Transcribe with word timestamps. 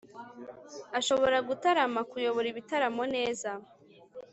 ashobora 0.99 1.37
gutarama, 1.47 1.99
kuyobora 2.11 2.47
ibitaramo 2.53 3.03
neza 3.15 3.49